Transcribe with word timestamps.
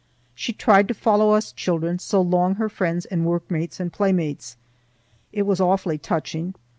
She 0.33 0.51
tried 0.51 0.87
to 0.87 0.95
follow 0.95 1.29
us 1.33 1.51
children, 1.51 1.99
so 1.99 2.21
long 2.21 2.55
her 2.55 2.69
friends 2.69 3.05
and 3.05 3.23
workmates 3.23 3.79
and 3.79 3.93
playmates. 3.93 4.57
It 5.31 5.43
was 5.43 5.61
awfully 5.61 5.99
touching. 5.99 6.55